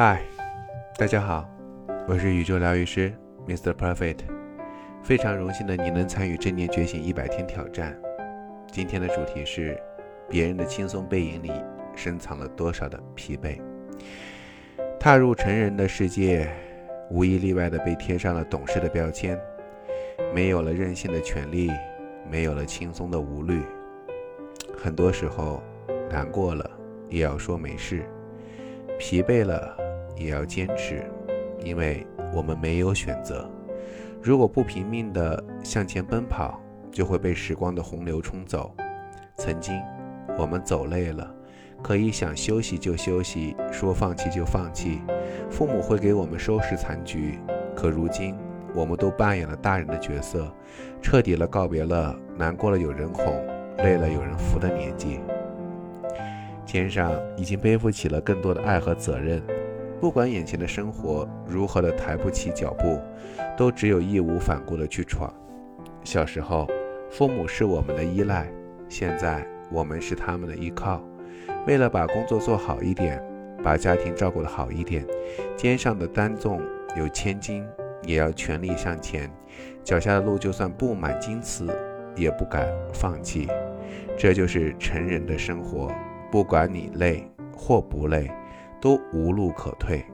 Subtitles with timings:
[0.00, 0.22] 嗨，
[0.96, 1.44] 大家好，
[2.06, 3.12] 我是宇宙疗愈师
[3.48, 3.72] Mr.
[3.72, 4.18] Perfect，
[5.02, 8.00] 非常荣幸的你能参与正念觉醒一百天挑战。
[8.70, 9.76] 今天的主题是：
[10.28, 11.50] 别人的轻松背影里
[11.96, 13.60] 深藏了多少的疲惫？
[15.00, 16.48] 踏入成人的世界，
[17.10, 19.36] 无一例外的被贴上了懂事的标签，
[20.32, 21.72] 没有了任性的权利，
[22.30, 23.62] 没有了轻松的无虑。
[24.76, 25.60] 很多时候，
[26.08, 26.70] 难过了
[27.08, 28.04] 也要说没事，
[28.96, 29.76] 疲惫了
[30.18, 31.04] 也要坚持，
[31.64, 33.48] 因为我们没有选择。
[34.22, 38.74] 如果不拼命地向前奔跑，就会被时光的洪流冲走。
[39.36, 39.80] 曾经，
[40.36, 41.32] 我们走累了，
[41.82, 45.00] 可以想休息就休息，说放弃就放弃，
[45.48, 47.38] 父母会给我们收拾残局。
[47.76, 48.34] 可如今，
[48.74, 50.52] 我们都扮演了大人的角色，
[51.00, 53.32] 彻底了告别了难过了有人哄，
[53.78, 55.20] 累了有人扶的年纪。
[56.66, 59.40] 肩上已经背负起了更多的爱和责任，
[60.00, 63.00] 不管眼前的生活如何的抬不起脚步，
[63.56, 65.32] 都只有义无反顾的去闯。
[66.04, 66.68] 小时候，
[67.10, 68.48] 父母是我们的依赖，
[68.88, 71.02] 现在我们是他们的依靠。
[71.66, 73.20] 为了把工作做好一点，
[73.62, 75.04] 把家庭照顾得好一点，
[75.56, 76.62] 肩上的担重
[76.96, 77.66] 有千斤，
[78.04, 79.28] 也要全力向前。
[79.82, 81.66] 脚下的路就算布满荆刺，
[82.14, 83.48] 也不敢放弃。
[84.16, 85.90] 这就是成人的生活。
[86.30, 88.30] 不管你累或不累，
[88.80, 90.04] 都无路可退。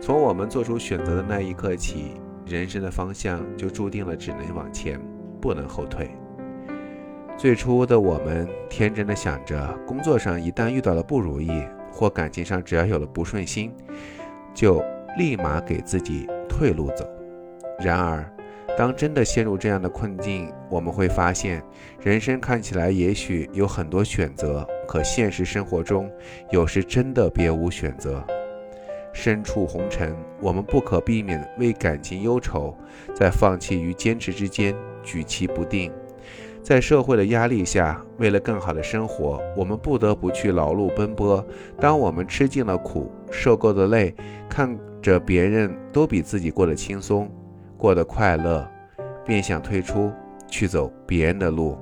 [0.00, 2.12] 从我们做出选择的那一刻起，
[2.46, 5.00] 人生的方向就注定了只能往前，
[5.40, 6.10] 不能后退。
[7.36, 11.50] 最初的我们天真的想着，工作上一旦遇到了不如意，
[11.92, 13.72] 或感情上只要有了不顺心，
[14.54, 14.82] 就
[15.16, 17.08] 立马给自己退路走。
[17.78, 18.24] 然而，
[18.78, 21.60] 当真的陷入这样的困境，我们会发现，
[22.00, 26.08] 人生看起来也许有很多选择，可现实生活中
[26.52, 28.24] 有时真的别无选择。
[29.12, 32.72] 身处红尘，我们不可避免为感情忧愁，
[33.12, 35.90] 在放弃与坚持之间举棋不定。
[36.62, 41.44] 在社会的压力下，为了更好的生活，我们不得不去劳碌奔波。
[41.80, 44.14] 当我们吃尽了苦，受够了累，
[44.48, 47.28] 看着别人都比自己过得轻松。
[47.78, 48.68] 过得快乐，
[49.24, 50.12] 便想退出
[50.48, 51.78] 去走别人的路。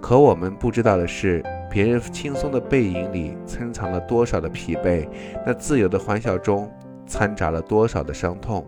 [0.00, 5.06] 可我们不知道的是，别人轻松的背影里深藏了多少的疲惫，
[5.46, 6.70] 那自由的欢笑中
[7.06, 8.66] 掺杂了多少的伤痛。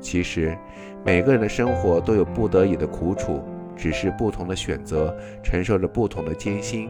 [0.00, 0.56] 其实，
[1.04, 3.42] 每个人的生活都有不得已的苦楚，
[3.76, 6.88] 只是不同的选择，承受着不同的艰辛。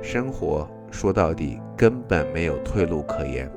[0.00, 3.50] 生活说到底根本没有退路可言，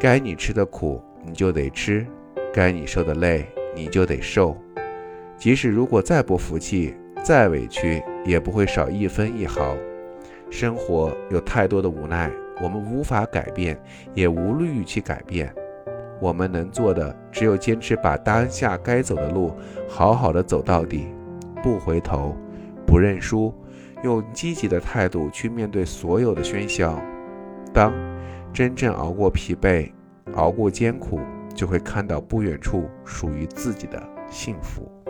[0.00, 2.06] 该你吃的苦你就得吃，
[2.52, 3.46] 该你受的累。
[3.76, 4.56] 你就得受，
[5.36, 9.76] 即使如果再不服气、再委屈，也不会少一分一毫。
[10.50, 12.30] 生活有太多的无奈，
[12.62, 13.78] 我们无法改变，
[14.14, 15.54] 也无力去改变。
[16.18, 19.52] 我们能做的，只有坚持把当下该走的路
[19.86, 21.08] 好好的走到底，
[21.62, 22.34] 不回头，
[22.86, 23.52] 不认输，
[24.02, 26.98] 用积极的态度去面对所有的喧嚣。
[27.74, 27.92] 当
[28.54, 29.90] 真正熬过疲惫，
[30.34, 31.20] 熬过艰苦。
[31.56, 34.00] 就会看到不远处属于自己的
[34.30, 35.05] 幸福。